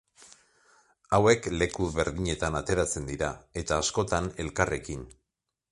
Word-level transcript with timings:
Hauek 1.17 1.49
leku 1.63 1.85
berdinetan 1.99 2.59
ateratzen 2.61 3.07
dira, 3.13 3.31
eta 3.63 3.79
askotan 3.85 4.35
elkarrekin. 4.47 5.05